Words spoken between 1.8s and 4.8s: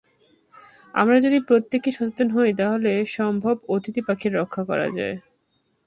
সচেতন হই, তাহলে সম্ভব অতিথি পাখি রক্ষা